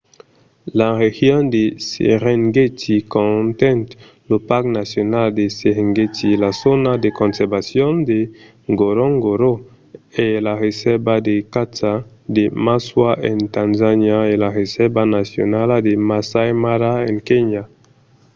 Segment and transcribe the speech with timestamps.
[0.79, 3.79] la region de serengeti conten
[4.29, 8.19] lo parc nacional de serengeti la zòna de conservacion de
[8.71, 9.53] ngorongoro
[10.23, 11.93] e la resèrva de caça
[12.35, 17.63] de maswa en tanzania e la resèrva nacionala de masai mara a kenya